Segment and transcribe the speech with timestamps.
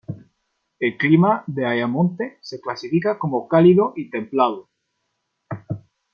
[0.79, 4.67] El clima de Ayamonte se clasifica como cálido y templado.